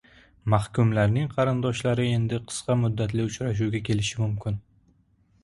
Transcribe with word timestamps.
Mahkumlarning 0.51 1.27
qarindoshlari 1.33 2.07
endi 2.13 2.41
qisqa 2.47 2.79
muddatli 2.85 3.27
uchrashuvga 3.33 3.83
kelishi 3.91 4.21
mumkin 4.25 4.59